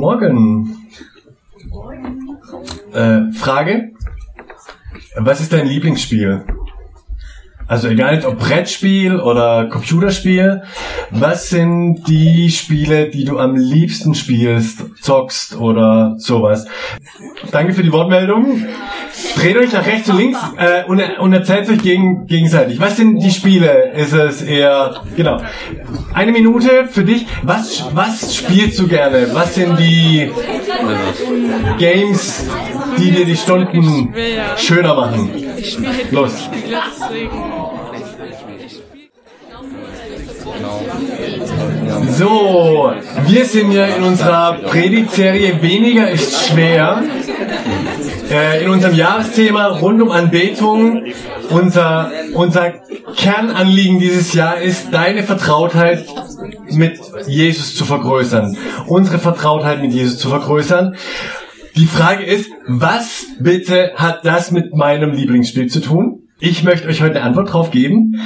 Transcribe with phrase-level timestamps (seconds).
[0.00, 0.78] Morgen.
[2.94, 3.92] Äh, Frage?
[5.16, 6.42] Was ist dein Lieblingsspiel?
[7.70, 10.62] Also egal ob Brettspiel oder Computerspiel,
[11.10, 16.66] was sind die Spiele, die du am liebsten spielst, zockst oder sowas?
[17.52, 18.66] Danke für die Wortmeldung.
[19.36, 22.80] Dreht euch nach rechts und links äh, und, und erzählt euch gegen, gegenseitig.
[22.80, 23.92] Was sind die Spiele?
[23.92, 25.40] Ist es eher genau
[26.12, 27.24] eine Minute für dich?
[27.44, 29.28] Was was spielst du gerne?
[29.32, 30.28] Was sind die
[31.78, 32.48] Games,
[32.98, 34.12] die dir die Stunden
[34.56, 35.49] schöner machen?
[36.10, 36.32] Los.
[42.16, 42.92] So,
[43.26, 47.02] wir sind ja in unserer Predigtserie Weniger ist schwer.
[48.30, 51.04] Äh, in unserem Jahresthema rund um Anbetung.
[51.50, 52.74] Unser, unser
[53.16, 56.06] Kernanliegen dieses Jahr ist, deine Vertrautheit
[56.70, 58.56] mit Jesus zu vergrößern.
[58.86, 60.96] Unsere Vertrautheit mit Jesus zu vergrößern.
[61.80, 66.24] Die Frage ist, was bitte hat das mit meinem Lieblingsspiel zu tun?
[66.38, 68.20] Ich möchte euch heute eine Antwort drauf geben.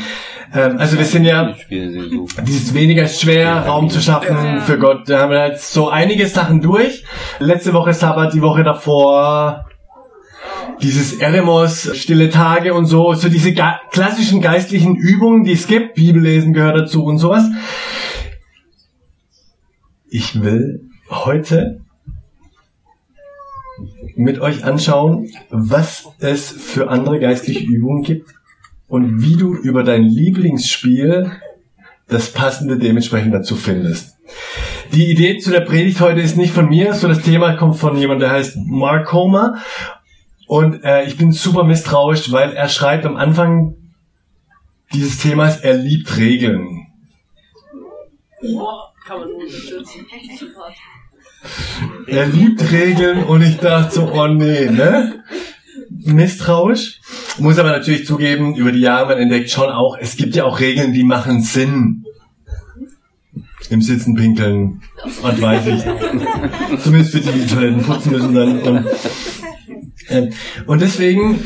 [0.52, 1.54] Ähm, also wir sind ja
[2.42, 5.08] dieses weniger schwer, Raum zu schaffen für Gott.
[5.08, 7.04] Da haben wir jetzt so einige Sachen durch.
[7.38, 9.66] Letzte Woche Sabbat, die Woche davor
[10.82, 15.94] dieses Eremos, stille Tage und so, so diese ge klassischen geistlichen Übungen, die es gibt.
[15.94, 17.44] Bibellesen gehört dazu und sowas.
[20.08, 21.83] Ich will heute
[24.16, 28.30] mit euch anschauen, was es für andere geistliche Übungen gibt
[28.88, 31.32] und wie du über dein Lieblingsspiel
[32.08, 34.16] das passende dementsprechend dazu findest.
[34.92, 37.96] Die Idee zu der Predigt heute ist nicht von mir, so das Thema kommt von
[37.96, 39.56] jemandem, der heißt Mark Homer
[40.46, 43.74] und äh, ich bin super misstrauisch, weil er schreibt am Anfang
[44.92, 46.86] dieses Themas, er liebt Regeln.
[49.06, 50.06] Kann man nur unterstützen.
[52.06, 55.22] Er liebt Regeln und ich dachte so, oh nee, ne?
[55.90, 57.00] Misstrauisch.
[57.38, 60.60] Muss aber natürlich zugeben, über die Jahre man entdeckt schon auch, es gibt ja auch
[60.60, 62.04] Regeln, die machen Sinn.
[63.70, 64.82] Im Sitzen pinkeln,
[65.22, 66.80] was weiß ich.
[66.82, 68.60] Zumindest für die, die Toiletten putzen müssen dann.
[68.60, 68.86] Und,
[70.08, 70.30] äh,
[70.66, 71.40] und deswegen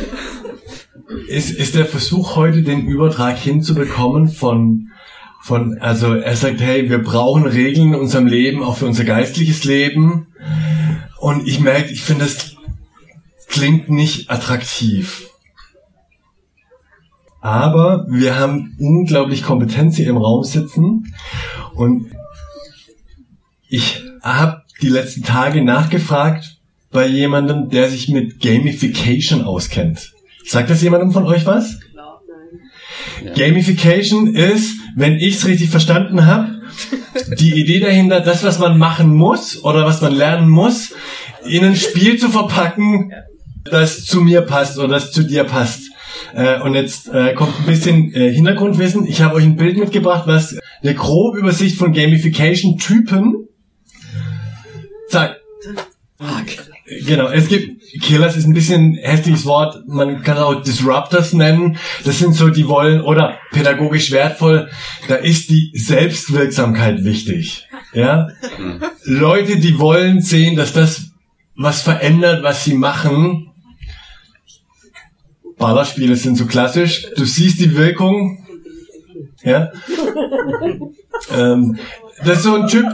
[1.29, 4.91] ist, ist der Versuch heute, den Übertrag hinzubekommen von
[5.49, 9.65] von, also er sagt, hey, wir brauchen Regeln in unserem Leben, auch für unser geistliches
[9.65, 10.27] Leben.
[11.19, 12.55] Und ich merke, ich finde, das
[13.49, 15.31] klingt nicht attraktiv.
[17.41, 21.15] Aber wir haben unglaublich Kompetenz hier im Raum sitzen.
[21.75, 22.11] Und
[23.71, 26.59] ich habe die letzten Tage nachgefragt
[26.91, 30.13] bei jemandem, der sich mit Gamification auskennt.
[30.45, 31.81] Sagt das jemandem von euch was?
[33.35, 36.61] Gamification ist, wenn ich es richtig verstanden habe,
[37.39, 40.95] die Idee dahinter, das, was man machen muss oder was man lernen muss,
[41.45, 43.13] in ein Spiel zu verpacken,
[43.65, 45.91] das zu mir passt oder das zu dir passt.
[46.35, 49.07] Äh, und jetzt äh, kommt ein bisschen äh, Hintergrundwissen.
[49.07, 53.49] Ich habe euch ein Bild mitgebracht, was eine grobe Übersicht von Gamification-Typen.
[55.09, 55.37] Zack.
[57.05, 62.19] Genau, es gibt, Killers ist ein bisschen hässliches Wort, man kann auch Disruptors nennen, das
[62.19, 64.71] sind so, die wollen, oder pädagogisch wertvoll,
[65.07, 67.69] da ist die Selbstwirksamkeit wichtig.
[67.93, 68.29] Ja?
[69.05, 71.11] Leute, die wollen sehen, dass das
[71.57, 73.51] was verändert, was sie machen.
[75.59, 78.47] Ballerspiele sind so klassisch, du siehst die Wirkung,
[79.43, 79.73] ja?
[81.37, 81.79] ähm,
[82.25, 82.87] das ist so ein Typ,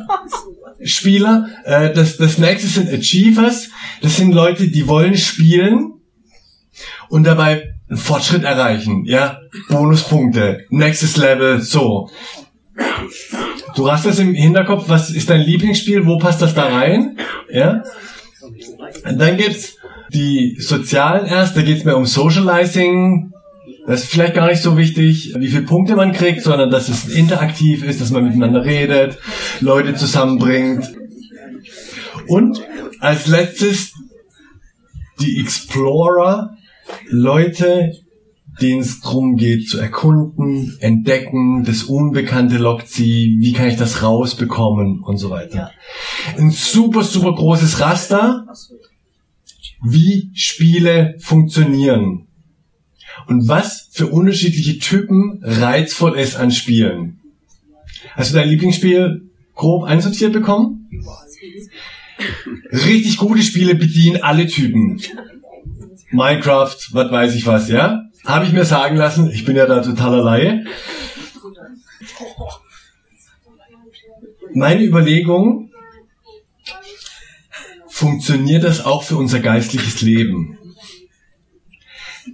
[0.82, 1.48] Spieler.
[1.64, 3.68] Äh, das, das nächste sind Achievers.
[4.02, 5.94] Das sind Leute, die wollen spielen
[7.08, 9.04] und dabei einen Fortschritt erreichen.
[9.04, 12.10] Ja, Bonuspunkte, nächstes Level, so.
[13.76, 14.88] Du hast das im Hinterkopf.
[14.88, 16.06] Was ist dein Lieblingsspiel?
[16.06, 17.18] Wo passt das da rein?
[17.50, 17.82] Ja.
[19.04, 19.76] Und dann gibt's
[20.12, 21.56] die Sozialen erst.
[21.56, 23.32] Da geht's mehr um Socializing,
[23.86, 27.08] das ist vielleicht gar nicht so wichtig, wie viele Punkte man kriegt, sondern dass es
[27.08, 29.18] interaktiv ist, dass man miteinander redet,
[29.60, 30.94] Leute zusammenbringt.
[32.26, 32.62] Und
[33.00, 33.92] als letztes
[35.20, 36.56] die Explorer,
[37.08, 37.92] Leute,
[38.60, 44.02] denen es darum geht zu erkunden, entdecken, das Unbekannte lockt sie, wie kann ich das
[44.02, 45.72] rausbekommen und so weiter.
[46.38, 48.46] Ein super, super großes Raster,
[49.82, 52.28] wie Spiele funktionieren
[53.26, 57.20] und was für unterschiedliche Typen reizvoll ist an Spielen.
[58.12, 60.88] Hast du dein Lieblingsspiel grob einsortiert bekommen?
[62.70, 65.00] Richtig gute Spiele bedienen alle Typen.
[66.10, 68.02] Minecraft, was weiß ich was, ja?
[68.24, 70.64] Habe ich mir sagen lassen, ich bin ja da totaler Laie.
[74.54, 75.70] Meine Überlegung,
[77.88, 80.58] funktioniert das auch für unser geistliches Leben?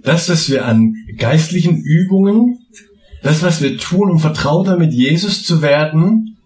[0.03, 2.65] Das, was wir an geistlichen Übungen,
[3.21, 6.37] das, was wir tun, um vertrauter mit Jesus zu werden,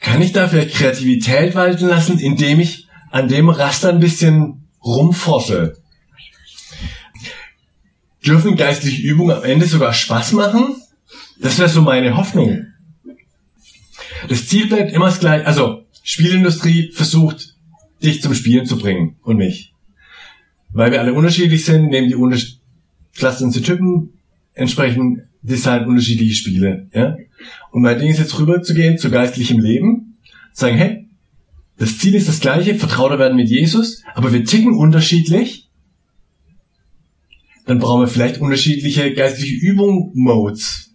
[0.00, 5.76] kann ich dafür Kreativität walten lassen, indem ich an dem Raster ein bisschen rumforsche?
[8.24, 10.76] Dürfen geistliche Übungen am Ende sogar Spaß machen?
[11.40, 12.66] Das wäre so meine Hoffnung.
[14.28, 15.46] Das Ziel bleibt immer das gleiche.
[15.46, 17.54] Also, Spielindustrie versucht,
[18.02, 19.71] dich zum Spielen zu bringen und mich.
[20.72, 22.38] Weil wir alle unterschiedlich sind, nehmen die unter
[23.14, 24.10] Klassen und Typen,
[24.54, 26.88] entsprechend designen unterschiedliche Spiele.
[26.94, 27.16] Ja?
[27.70, 30.18] Und mein Ding ist jetzt rüberzugehen zu geistlichem Leben,
[30.52, 31.08] sagen, hey,
[31.78, 35.68] das Ziel ist das gleiche, vertrauter werden mit Jesus, aber wir ticken unterschiedlich
[37.66, 40.90] dann brauchen wir vielleicht unterschiedliche geistliche Übung-Modes.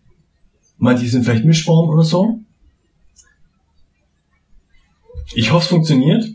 [0.78, 2.40] Manche sind vielleicht Mischform oder so.
[5.34, 6.26] Ich hoffe, es funktioniert.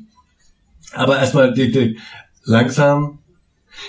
[0.93, 1.55] Aber erstmal
[2.45, 3.19] langsam,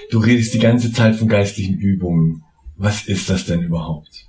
[0.09, 2.43] du redest die ganze Zeit von geistlichen Übungen.
[2.75, 4.27] Was ist das denn überhaupt?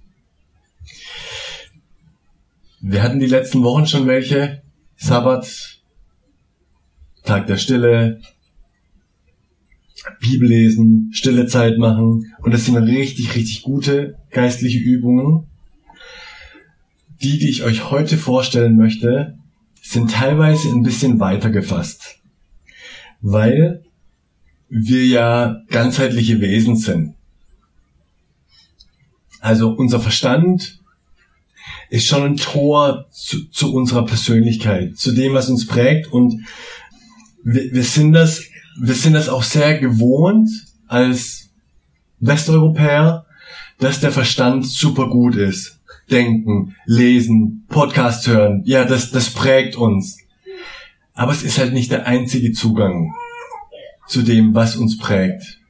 [2.81, 4.63] Wir hatten die letzten Wochen schon welche.
[4.97, 5.81] Sabbat,
[7.25, 8.21] Tag der Stille,
[10.21, 12.35] Bibel lesen, stille Zeit machen.
[12.43, 15.47] Und das sind richtig, richtig gute geistliche Übungen.
[17.23, 19.39] Die, die ich euch heute vorstellen möchte,
[19.81, 22.19] sind teilweise ein bisschen weiter gefasst.
[23.21, 23.83] Weil
[24.77, 27.15] wir ja ganzheitliche Wesen sind.
[29.41, 30.81] Also unser Verstand
[31.91, 36.11] ist schon ein Tor zu, zu unserer Persönlichkeit, zu dem, was uns prägt.
[36.11, 36.45] Und
[37.45, 38.43] wir, wir sind das
[38.81, 40.51] wir sind das auch sehr gewohnt
[40.89, 41.51] als
[42.21, 43.27] Westeuropäer,
[43.79, 45.81] dass der Verstand super gut ist.
[46.11, 50.19] Denken, lesen, Podcast hören, ja, das, das prägt uns.
[51.15, 53.15] Aber es ist halt nicht der einzige Zugang
[54.07, 55.61] zu dem, was uns prägt.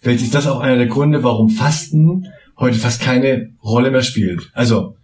[0.00, 4.50] Vielleicht ist das auch einer der Gründe, warum Fasten heute fast keine Rolle mehr spielt.
[4.54, 4.96] Also,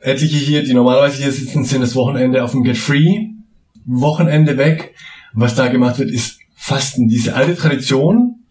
[0.00, 3.28] etliche hier, die normalerweise hier sitzen, sind das Wochenende auf dem Get Free
[3.84, 4.94] Wochenende weg.
[5.32, 7.08] Was da gemacht wird, ist Fasten.
[7.08, 8.44] Diese alte Tradition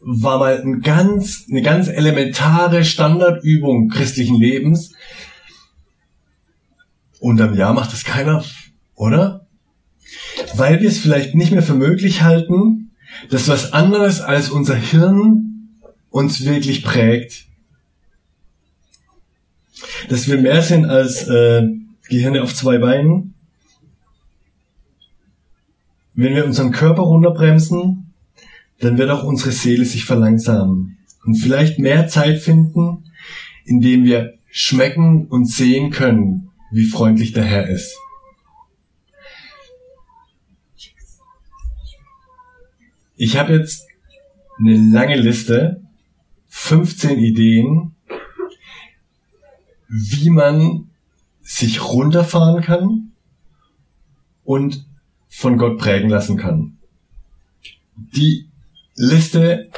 [0.00, 4.92] war mal ein ganz, eine ganz elementare Standardübung christlichen Lebens.
[7.20, 8.42] Und am Jahr macht das keiner,
[8.94, 9.46] oder?
[10.54, 12.90] Weil wir es vielleicht nicht mehr für möglich halten,
[13.30, 15.68] dass was anderes als unser Hirn
[16.10, 17.46] uns wirklich prägt.
[20.08, 21.68] Dass wir mehr sind als äh,
[22.08, 23.34] Gehirne auf zwei Beinen,
[26.14, 28.12] wenn wir unseren Körper runterbremsen,
[28.80, 33.04] dann wird auch unsere Seele sich verlangsamen und vielleicht mehr Zeit finden,
[33.64, 37.96] indem wir schmecken und sehen können, wie freundlich der Herr ist.
[43.22, 43.86] Ich habe jetzt
[44.58, 45.82] eine lange Liste,
[46.48, 47.94] 15 Ideen,
[49.88, 50.88] wie man
[51.42, 53.12] sich runterfahren kann
[54.42, 54.86] und
[55.28, 56.78] von Gott prägen lassen kann.
[57.94, 58.48] Die
[58.94, 59.68] Liste,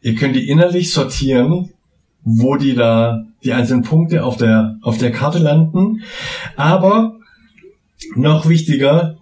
[0.00, 1.74] ihr könnt die innerlich sortieren,
[2.22, 6.04] wo die da, die einzelnen Punkte auf der, auf der Karte landen.
[6.56, 7.18] Aber
[8.14, 9.17] noch wichtiger,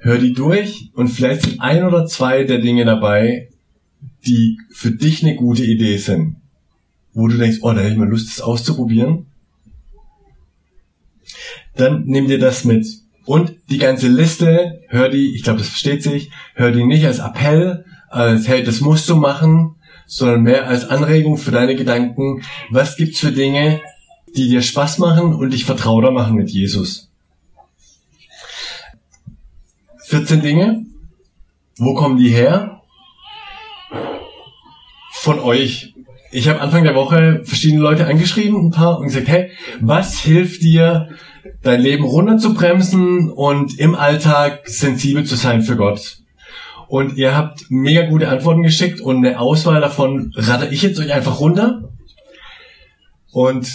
[0.00, 3.48] hör die durch und vielleicht sind ein oder zwei der Dinge dabei,
[4.26, 6.36] die für dich eine gute Idee sind.
[7.12, 9.26] Wo du denkst, oh, da hätte ich mal Lust, das auszuprobieren.
[11.76, 12.86] Dann nimm dir das mit.
[13.24, 17.18] Und die ganze Liste, hör die, ich glaube, das versteht sich, hör die nicht als
[17.18, 19.76] Appell, als hey, das musst du machen,
[20.06, 22.42] sondern mehr als Anregung für deine Gedanken.
[22.70, 23.80] Was gibt's für Dinge,
[24.34, 27.07] die dir Spaß machen und dich vertrauter machen mit Jesus?
[30.08, 30.86] 14 Dinge.
[31.76, 32.80] Wo kommen die her?
[35.12, 35.94] Von euch.
[36.32, 39.50] Ich habe Anfang der Woche verschiedene Leute angeschrieben, ein paar, und gesagt, hey,
[39.80, 41.10] was hilft dir,
[41.62, 46.20] dein Leben runterzubremsen und im Alltag sensibel zu sein für Gott.
[46.88, 51.12] Und ihr habt mega gute Antworten geschickt und eine Auswahl davon rate ich jetzt euch
[51.12, 51.90] einfach runter.
[53.30, 53.68] Und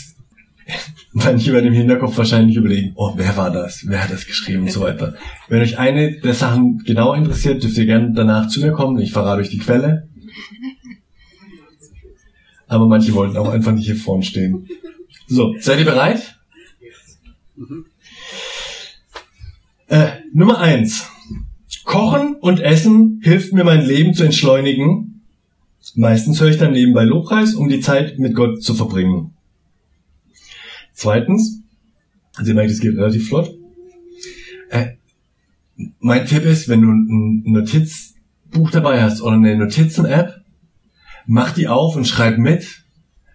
[1.14, 3.86] manche werden im Hinterkopf wahrscheinlich überlegen, oh, wer war das?
[3.88, 5.16] Wer hat das geschrieben und so weiter.
[5.48, 9.00] Wenn euch eine der Sachen genau interessiert, dürft ihr gerne danach zu mir kommen.
[9.00, 10.08] Ich verrate euch die Quelle.
[12.68, 14.68] Aber manche wollten auch einfach nicht hier vorne stehen.
[15.28, 16.36] So, seid ihr bereit?
[19.88, 21.08] Äh, Nummer eins.
[21.84, 25.22] Kochen und Essen hilft mir mein Leben zu entschleunigen.
[25.96, 29.33] Meistens höre ich dann nebenbei Lobpreis, um die Zeit mit Gott zu verbringen.
[30.94, 31.62] Zweitens,
[32.36, 33.52] also ihr merkt, es geht relativ flott.
[34.70, 34.94] Äh,
[36.00, 40.42] mein Tipp ist, wenn du ein Notizbuch dabei hast oder eine Notizen-App,
[41.26, 42.84] mach die auf und schreib mit,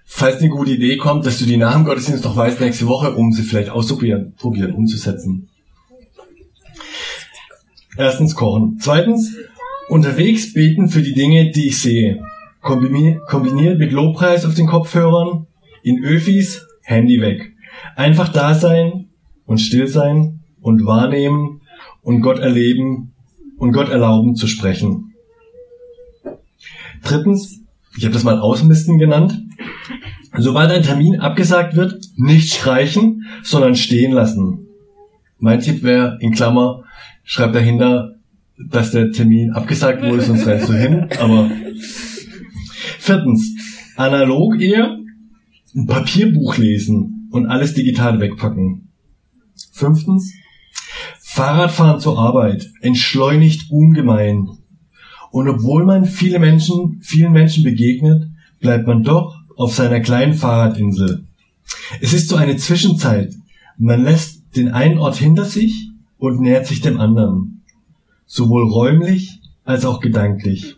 [0.05, 3.33] falls eine gute Idee kommt, dass du die dem Gottesdienst noch weißt nächste Woche, um
[3.33, 5.49] sie vielleicht auszuprobieren, probieren, umzusetzen.
[7.97, 8.79] Erstens kochen.
[8.81, 9.37] Zweitens,
[9.89, 12.23] unterwegs beten für die Dinge, die ich sehe.
[12.61, 15.47] Kombiniert mit Lobpreis auf den Kopfhörern,
[15.83, 17.53] in Öfis, Handy weg.
[17.97, 19.09] Einfach da sein
[19.45, 21.61] und still sein und wahrnehmen
[22.01, 23.13] und Gott erleben
[23.59, 25.13] und Gott erlauben zu sprechen.
[27.05, 27.61] Drittens,
[27.97, 29.39] ich habe das mal Ausmisten genannt.
[30.39, 34.67] Sobald ein Termin abgesagt wird, nicht streichen, sondern stehen lassen.
[35.39, 36.85] Mein Tipp wäre, in Klammer,
[37.23, 38.15] schreib dahinter,
[38.71, 41.09] dass der Termin abgesagt wurde, sonst rennst du hin.
[41.21, 41.51] Aber
[42.99, 43.55] viertens,
[43.97, 44.99] analog eher
[45.75, 48.89] ein Papierbuch lesen und alles digital wegpacken.
[49.73, 50.33] Fünftens,
[51.21, 54.49] Fahrradfahren zur Arbeit entschleunigt ungemein.
[55.31, 58.29] Und obwohl man viele Menschen, vielen Menschen begegnet,
[58.61, 61.25] bleibt man doch auf seiner kleinen Fahrradinsel.
[62.01, 63.35] Es ist so eine Zwischenzeit.
[63.77, 67.63] Man lässt den einen Ort hinter sich und nähert sich dem anderen.
[68.27, 70.77] Sowohl räumlich als auch gedanklich.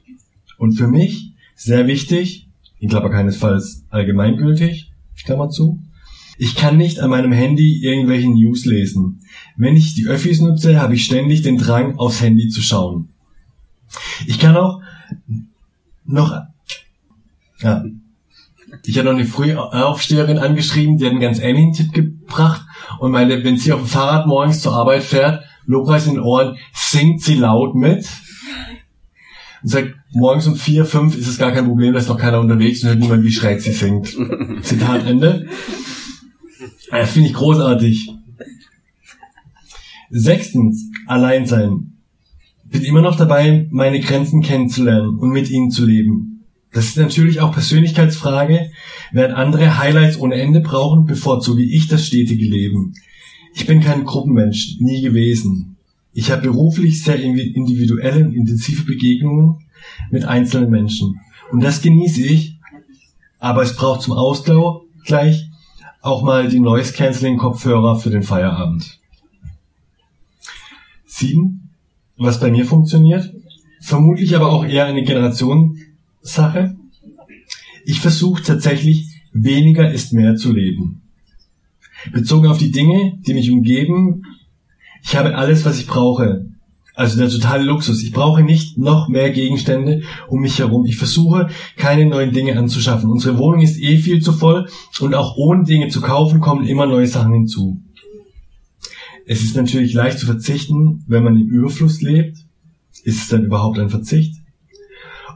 [0.58, 2.49] Und für mich sehr wichtig,
[2.80, 4.90] in Klammer keinesfalls allgemeingültig,
[5.24, 5.80] Klammer zu,
[6.38, 9.20] ich kann nicht an meinem Handy irgendwelche News lesen.
[9.56, 13.10] Wenn ich die Öffis nutze, habe ich ständig den Drang, aufs Handy zu schauen.
[14.26, 14.80] Ich kann auch
[16.06, 16.40] noch,
[17.58, 17.84] ja,
[18.86, 22.62] ich habe noch eine Frühaufsteherin angeschrieben, die hat einen ganz ähnlichen Tipp gebracht
[22.98, 26.56] und meinte, wenn sie auf dem Fahrrad morgens zur Arbeit fährt, Lobpreis in den Ohren,
[26.72, 28.08] singt sie laut mit.
[29.62, 32.40] Und sagt, morgens um vier, fünf ist es gar kein Problem, da ist noch keiner
[32.40, 34.16] unterwegs und hört niemand, wie schräg sie singt.
[34.62, 35.46] Zitat Ende.
[36.90, 38.10] Das finde ich großartig.
[40.10, 41.92] Sechstens, allein sein.
[42.64, 46.30] Bin immer noch dabei, meine Grenzen kennenzulernen und mit ihnen zu leben.
[46.72, 48.70] Das ist natürlich auch Persönlichkeitsfrage.
[49.12, 52.94] Während andere Highlights ohne Ende brauchen, bevorzuge ich das stetige Leben.
[53.54, 55.69] Ich bin kein Gruppenmensch, nie gewesen.
[56.12, 59.58] Ich habe beruflich sehr individuelle und intensive Begegnungen
[60.10, 61.20] mit einzelnen Menschen.
[61.52, 62.56] Und das genieße ich.
[63.38, 65.48] Aber es braucht zum Ausgleich
[66.02, 68.98] auch mal die Noise Cancelling Kopfhörer für den Feierabend.
[71.06, 71.70] Sieben,
[72.16, 73.32] was bei mir funktioniert,
[73.80, 76.76] vermutlich aber auch eher eine Generationssache.
[77.84, 81.02] Ich versuche tatsächlich weniger ist mehr zu leben.
[82.12, 84.22] Bezogen auf die Dinge, die mich umgeben,
[85.02, 86.46] ich habe alles, was ich brauche.
[86.94, 88.02] Also der totale Luxus.
[88.02, 90.84] Ich brauche nicht noch mehr Gegenstände um mich herum.
[90.84, 93.10] Ich versuche, keine neuen Dinge anzuschaffen.
[93.10, 94.68] Unsere Wohnung ist eh viel zu voll
[95.00, 97.80] und auch ohne Dinge zu kaufen kommen immer neue Sachen hinzu.
[99.26, 102.36] Es ist natürlich leicht zu verzichten, wenn man im Überfluss lebt.
[103.04, 104.34] Ist es dann überhaupt ein Verzicht?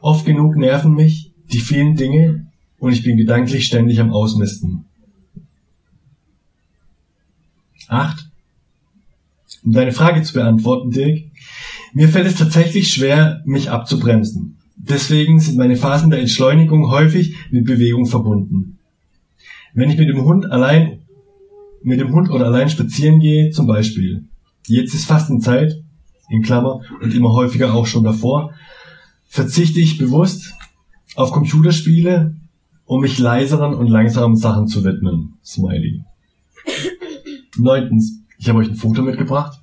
[0.02, 2.47] Oft genug nerven mich die vielen Dinge
[2.78, 4.85] und ich bin gedanklich ständig am Ausmisten.
[7.88, 8.28] Acht.
[9.64, 11.25] Um deine Frage zu beantworten, Dirk,
[11.94, 14.59] mir fällt es tatsächlich schwer, mich abzubremsen.
[14.76, 18.78] Deswegen sind meine Phasen der Entschleunigung häufig mit Bewegung verbunden.
[19.73, 21.00] Wenn ich mit dem Hund allein,
[21.83, 24.25] mit dem Hund oder allein spazieren gehe, zum Beispiel.
[24.66, 25.83] Jetzt ist Fastenzeit,
[26.28, 28.52] in Klammer, und immer häufiger auch schon davor,
[29.26, 30.52] verzichte ich bewusst
[31.16, 32.37] auf Computerspiele,
[32.85, 35.35] um mich leiseren und langsamen Sachen zu widmen.
[35.44, 36.02] Smiley.
[37.56, 39.61] Neuntens, ich habe euch ein Foto mitgebracht.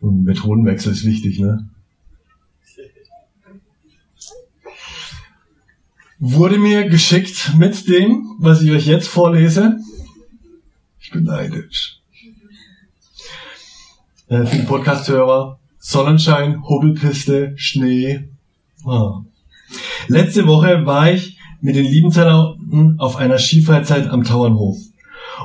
[0.00, 1.68] Und Methodenwechsel ist wichtig, ne?
[6.18, 9.78] Wurde mir geschickt mit dem, was ich euch jetzt vorlese.
[11.00, 12.00] Ich bin neidisch.
[14.28, 15.58] Äh, für die Podcast-Hörer.
[15.78, 18.30] Sonnenschein, Hubbelpiste, Schnee.
[18.86, 19.22] Ah.
[20.08, 24.78] Letzte Woche war ich mit den Liebenzellern auf einer Skifreizeit am Tauernhof.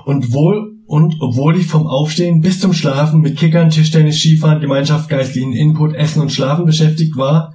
[0.05, 5.07] Und wohl Und obwohl ich vom Aufstehen bis zum Schlafen mit Kickern, Tischtennis, Skifahren, Gemeinschaft,
[5.07, 7.53] geistlichen Input, Essen und Schlafen beschäftigt war,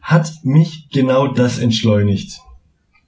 [0.00, 2.38] hat mich genau das entschleunigt.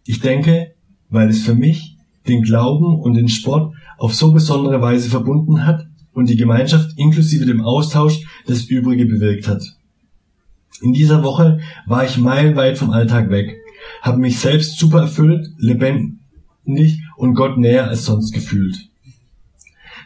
[0.07, 0.75] Ich denke,
[1.09, 1.97] weil es für mich
[2.27, 7.47] den Glauben und den Sport auf so besondere Weise verbunden hat und die Gemeinschaft inklusive
[7.47, 9.63] dem Austausch das Übrige bewirkt hat.
[10.83, 13.57] In dieser Woche war ich meilenweit vom Alltag weg,
[14.03, 18.91] habe mich selbst super erfüllt, lebendig und Gott näher als sonst gefühlt.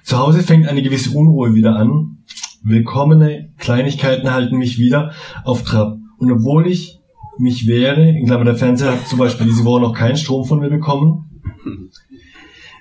[0.09, 2.25] Zu Hause fängt eine gewisse Unruhe wieder an.
[2.63, 5.13] Willkommene Kleinigkeiten halten mich wieder
[5.45, 5.99] auf Trab.
[6.17, 6.99] Und obwohl ich
[7.37, 10.61] mich wehre, in Klammer der Fernseher hat zum Beispiel diese Woche noch keinen Strom von
[10.61, 11.43] mir bekommen,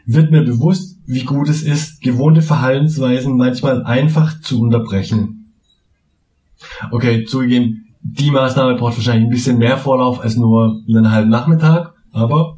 [0.06, 5.52] wird mir bewusst, wie gut es ist, gewohnte Verhaltensweisen manchmal einfach zu unterbrechen.
[6.92, 11.94] Okay, zugegeben, die Maßnahme braucht wahrscheinlich ein bisschen mehr Vorlauf als nur einen halben Nachmittag,
[12.14, 12.58] aber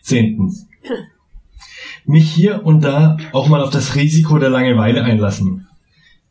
[0.00, 0.66] zehntens.
[2.04, 5.68] Mich hier und da auch mal auf das Risiko der Langeweile einlassen,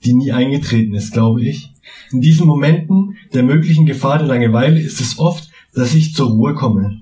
[0.03, 1.71] die nie eingetreten ist, glaube ich.
[2.11, 6.53] In diesen Momenten der möglichen Gefahr der Langeweile ist es oft, dass ich zur Ruhe
[6.53, 6.99] komme,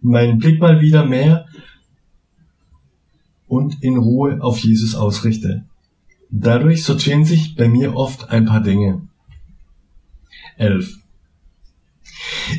[0.00, 1.46] meinen Blick mal wieder mehr
[3.48, 5.64] und in Ruhe auf Jesus ausrichte.
[6.30, 9.02] Dadurch sortieren sich bei mir oft ein paar Dinge.
[10.56, 10.98] 11.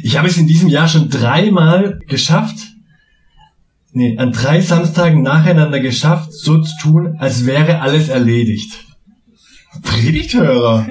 [0.04, 2.73] Ich habe es in diesem Jahr schon dreimal geschafft,
[3.94, 8.86] nee, an drei Samstagen nacheinander geschafft, so zu tun, als wäre alles erledigt.
[9.82, 10.88] Predigthörer.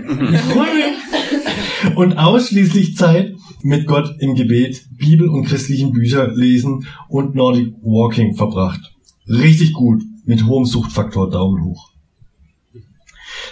[1.97, 8.35] und ausschließlich Zeit mit Gott im Gebet, Bibel und christlichen Bücher lesen und Nordic Walking
[8.35, 8.93] verbracht.
[9.29, 10.03] Richtig gut.
[10.25, 11.91] Mit hohem Suchtfaktor Daumen hoch.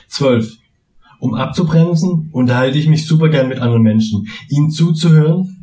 [0.09, 0.57] 12.
[1.21, 4.28] Um abzubremsen, unterhalte ich mich super gern mit anderen Menschen.
[4.49, 5.60] Ihnen zuzuhören.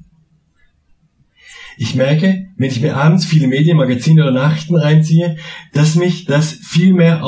[1.77, 5.37] Ich merke, wenn ich mir abends viele Medien, Magazine oder Nachrichten reinziehe,
[5.73, 7.21] dass mich das viel mehr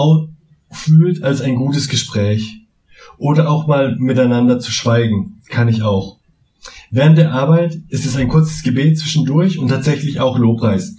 [0.71, 2.61] fühlt als ein gutes Gespräch.
[3.17, 5.41] Oder auch mal miteinander zu schweigen.
[5.49, 6.17] Kann ich auch.
[6.89, 10.95] Während der Arbeit ist es ein kurzes Gebet zwischendurch und tatsächlich auch Lobpreis.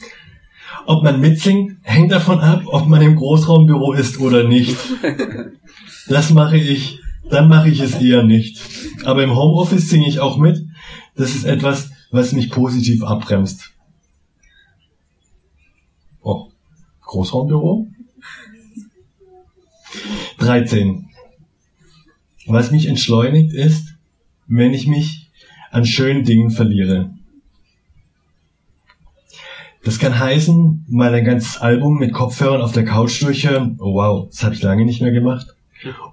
[0.86, 4.76] Ob man mitsingt, hängt davon ab, ob man im Großraumbüro ist oder nicht.
[6.08, 6.98] Das mache ich,
[7.30, 8.60] dann mache ich es eher nicht.
[9.04, 10.66] Aber im Homeoffice singe ich auch mit.
[11.14, 13.72] Das ist etwas, was mich positiv abbremst.
[16.22, 16.48] Oh,
[17.02, 17.86] Großraumbüro?
[20.38, 21.08] 13.
[22.46, 23.94] Was mich entschleunigt ist,
[24.46, 25.30] wenn ich mich
[25.70, 27.14] an schönen Dingen verliere.
[29.82, 33.76] Das kann heißen, mal ein ganzes Album mit Kopfhörern auf der Couch durchhören.
[33.78, 35.46] Oh wow, das habe ich lange nicht mehr gemacht.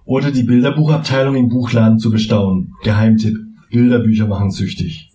[0.06, 2.76] Oder die Bilderbuchabteilung im Buchladen zu bestaunen.
[2.84, 3.38] Geheimtipp.
[3.70, 5.12] Bilderbücher machen süchtig.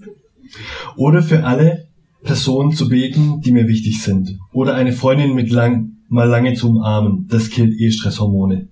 [0.97, 1.89] Oder für alle
[2.23, 4.39] Personen zu beten, die mir wichtig sind.
[4.53, 7.27] Oder eine Freundin mit lang, mal lange zu umarmen.
[7.29, 8.69] Das killt eh Stresshormone.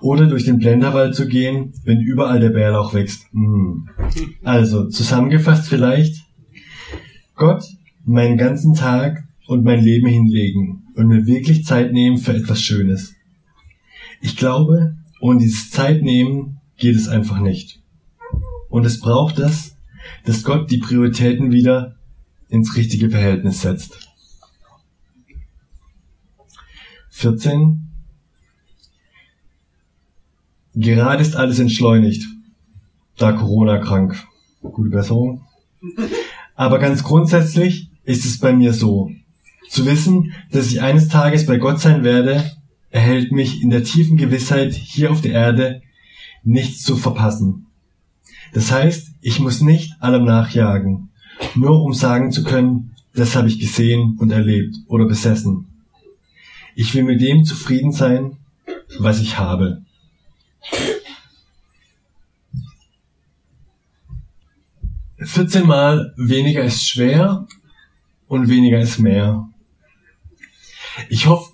[0.00, 3.26] Oder durch den Blenderwald zu gehen, wenn überall der Bärlauch wächst.
[3.32, 3.88] Mm.
[4.42, 6.24] Also, zusammengefasst vielleicht.
[7.36, 7.62] Gott
[8.04, 13.14] meinen ganzen Tag und mein Leben hinlegen und mir wirklich Zeit nehmen für etwas Schönes.
[14.20, 17.80] Ich glaube, ohne dieses Zeitnehmen geht es einfach nicht.
[18.68, 19.76] Und es braucht das,
[20.24, 21.96] dass Gott die Prioritäten wieder
[22.48, 24.08] ins richtige Verhältnis setzt.
[27.10, 27.88] 14.
[30.74, 32.26] Gerade ist alles entschleunigt,
[33.16, 34.24] da Corona krank.
[34.62, 35.44] Gute Besserung.
[36.54, 39.10] Aber ganz grundsätzlich ist es bei mir so.
[39.68, 42.50] Zu wissen, dass ich eines Tages bei Gott sein werde,
[42.90, 45.82] erhält mich in der tiefen Gewissheit, hier auf der Erde
[46.42, 47.67] nichts zu verpassen.
[48.52, 51.10] Das heißt, ich muss nicht allem nachjagen,
[51.54, 55.66] nur um sagen zu können, das habe ich gesehen und erlebt oder besessen.
[56.74, 58.36] Ich will mit dem zufrieden sein,
[58.98, 59.82] was ich habe.
[65.18, 67.46] 14 Mal weniger ist schwer
[68.28, 69.48] und weniger ist mehr.
[71.08, 71.52] Ich hoffe,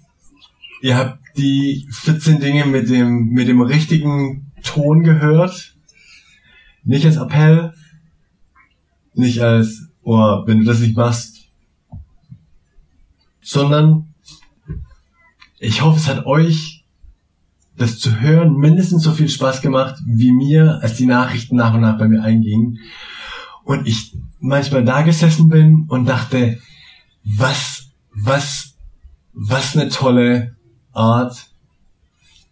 [0.83, 5.74] ihr habt die 14 Dinge mit dem, mit dem richtigen Ton gehört.
[6.85, 7.73] Nicht als Appell,
[9.15, 11.49] nicht als, oh, wenn du das nicht machst,
[13.41, 14.15] sondern
[15.59, 16.85] ich hoffe, es hat euch
[17.77, 21.81] das zu hören mindestens so viel Spaß gemacht wie mir, als die Nachrichten nach und
[21.81, 22.79] nach bei mir eingingen
[23.65, 26.59] und ich manchmal da gesessen bin und dachte,
[27.25, 28.77] was, was,
[29.33, 30.57] was eine tolle
[30.93, 31.49] Art,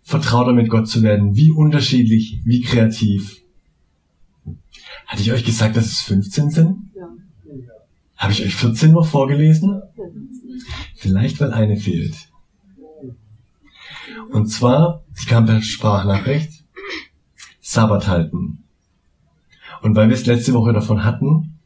[0.03, 1.37] vertrauter mit Gott zu werden.
[1.37, 3.41] Wie unterschiedlich, wie kreativ.
[5.07, 6.90] Hatte ich euch gesagt, dass es 15 sind?
[6.94, 7.09] Ja.
[8.16, 9.83] Habe ich euch 14 noch vorgelesen?
[10.94, 12.14] Vielleicht, weil eine fehlt.
[14.31, 16.64] Und zwar, sie kam per Sprachnachricht,
[17.61, 18.64] Sabbat halten.
[19.83, 21.59] Und weil wir es letzte Woche davon hatten,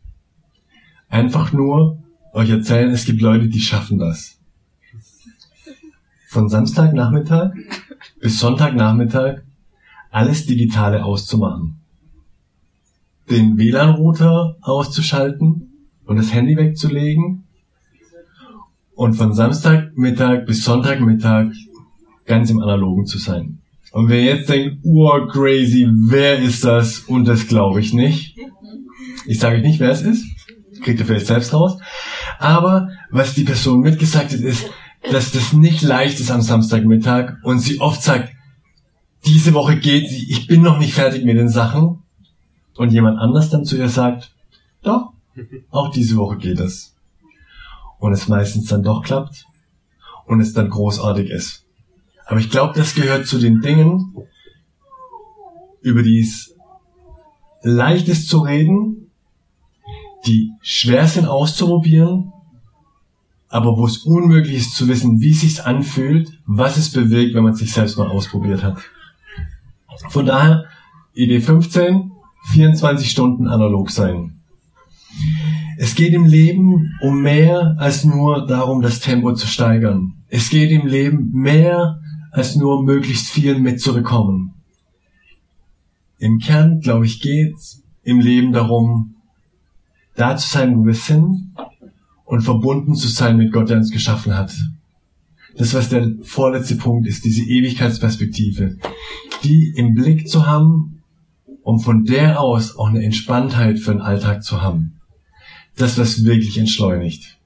[1.08, 4.38] einfach nur euch erzählen, es gibt Leute, die schaffen das.
[6.28, 7.52] Von Samstagnachmittag
[8.20, 9.42] bis Sonntagnachmittag
[10.10, 11.75] alles Digitale auszumachen.
[13.30, 17.44] Den WLAN-Router auszuschalten und das Handy wegzulegen
[18.94, 21.48] und von Samstagmittag bis Sonntagmittag
[22.24, 23.58] ganz im Analogen zu sein.
[23.92, 27.00] Und wer jetzt denkt, oh crazy, wer ist das?
[27.00, 28.36] Und das glaube ich nicht.
[29.26, 30.24] Ich sage euch nicht, wer es ist.
[30.82, 31.78] Kriegt ihr vielleicht selbst raus.
[32.38, 34.70] Aber was die Person mitgesagt hat, ist,
[35.10, 38.32] dass das nicht leicht ist am Samstagmittag und sie oft sagt,
[39.24, 42.02] diese Woche geht sie, ich bin noch nicht fertig mit den Sachen.
[42.76, 44.34] Und jemand anders dann zu ihr sagt,
[44.82, 45.12] doch,
[45.70, 46.94] auch diese Woche geht es.
[47.98, 49.46] Und es meistens dann doch klappt
[50.26, 51.64] und es dann großartig ist.
[52.26, 54.14] Aber ich glaube, das gehört zu den Dingen,
[55.80, 56.54] über die es
[57.62, 59.10] leicht ist zu reden,
[60.26, 62.32] die schwer sind auszuprobieren,
[63.48, 67.44] aber wo es unmöglich ist zu wissen, wie es sich anfühlt, was es bewegt, wenn
[67.44, 68.78] man es sich selbst mal ausprobiert hat.
[70.08, 70.64] Von daher,
[71.14, 72.12] Idee 15,
[72.52, 74.40] 24 Stunden analog sein.
[75.78, 80.14] Es geht im Leben um mehr als nur darum, das Tempo zu steigern.
[80.28, 82.00] Es geht im Leben mehr
[82.32, 84.54] als nur möglichst viel mitzubekommen.
[86.18, 89.16] Im Kern, glaube ich, geht's im Leben darum,
[90.14, 91.52] da zu sein, wo wir sind
[92.24, 94.54] und verbunden zu sein mit Gott, der uns geschaffen hat.
[95.56, 98.76] Das, was der vorletzte Punkt ist, diese Ewigkeitsperspektive,
[99.42, 100.95] die im Blick zu haben,
[101.66, 105.00] um von der aus auch eine Entspanntheit für den Alltag zu haben.
[105.76, 107.38] Das, was wirklich entschleunigt.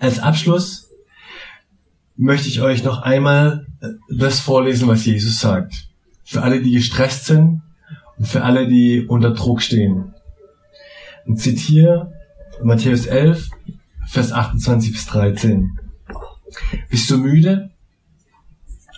[0.00, 0.90] Als Abschluss
[2.14, 5.88] möchte ich euch noch einmal äh, das vorlesen, was Jesus sagt.
[6.24, 7.62] Für alle, die gestresst sind
[8.18, 10.12] und für alle, die unter Druck stehen.
[11.24, 12.12] Und zitiere
[12.62, 13.48] Matthäus 11,
[14.08, 15.78] Vers 28 bis 13.
[16.90, 17.70] Bist du müde?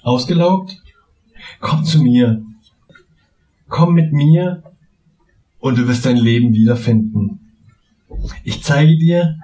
[0.03, 0.83] Ausgelaugt?
[1.61, 2.43] Komm zu mir.
[3.69, 4.63] Komm mit mir
[5.59, 7.41] und du wirst dein Leben wiederfinden.
[8.45, 9.37] Ich zeige dir,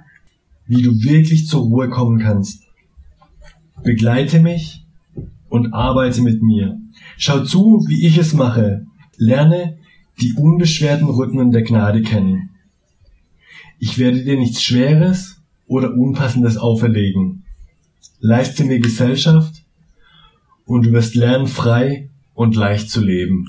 [0.67, 2.63] wie du wirklich zur Ruhe kommen kannst.
[3.83, 4.85] Begleite mich
[5.49, 6.79] und arbeite mit mir.
[7.17, 8.87] Schau zu, wie ich es mache.
[9.17, 9.79] Lerne
[10.21, 12.51] die unbeschwerten Rhythmen der Gnade kennen.
[13.79, 17.43] Ich werde dir nichts Schweres oder Unpassendes auferlegen.
[18.21, 19.65] Leiste mir Gesellschaft
[20.65, 23.49] und du wirst lernen, frei und leicht zu leben.